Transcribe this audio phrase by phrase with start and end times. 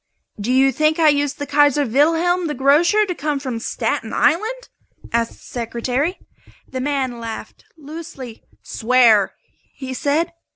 [0.39, 4.67] "Do you think I used the 'Kaiser Wilhelm the Grocer' to come from Staten Island?"
[5.13, 6.17] asked the Secretary.
[6.67, 8.41] The man laughed, loosely.
[8.63, 9.35] "Swear!"
[9.75, 10.33] he said.